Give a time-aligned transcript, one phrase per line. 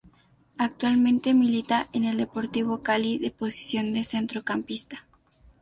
[0.57, 5.05] Actualmente milita en el Deportivo Cali de posición de Centrocampista.